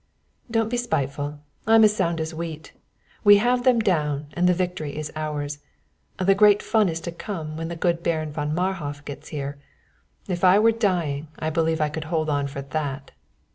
[0.49, 1.41] "Don't be spiteful!
[1.67, 2.73] I'm as sound as wheat.
[3.23, 5.59] We have them down and the victory is ours.
[6.17, 9.59] The great fun is to come when the good Baron von Marhof gets here.
[10.27, 13.11] If I were dying I believe I could hold on for that."